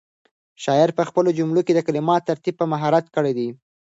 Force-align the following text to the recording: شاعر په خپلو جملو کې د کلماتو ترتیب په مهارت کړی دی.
شاعر 0.63 0.89
په 0.97 1.03
خپلو 1.09 1.29
جملو 1.37 1.61
کې 1.65 1.73
د 1.75 1.79
کلماتو 1.87 2.27
ترتیب 2.29 2.55
په 2.59 2.65
مهارت 2.73 3.05
کړی 3.15 3.33
دی. 3.37 3.49